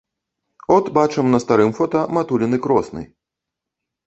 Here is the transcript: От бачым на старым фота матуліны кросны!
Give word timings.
От 0.75 0.85
бачым 0.97 1.29
на 1.33 1.39
старым 1.43 1.71
фота 1.81 2.01
матуліны 2.19 2.57
кросны! 2.65 3.05